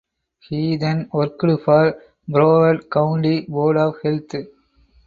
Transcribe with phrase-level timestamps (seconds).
[0.49, 1.95] He then worked for
[2.27, 4.31] Broward County Board of Health.